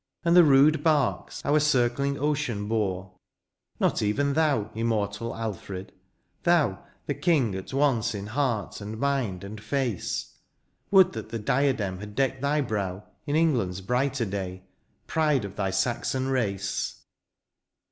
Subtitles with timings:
[0.25, 3.11] And the rude barks our circling ocean bore?
[3.79, 5.91] Not even thou, immortal Alfred,—
[6.43, 6.83] thou.
[7.05, 10.37] The king at once in heart, and mind, and face;
[10.89, 14.63] Would that the diadem had decked thy brow In England's brighter day,
[15.05, 16.97] pride of thy Saxon rac^.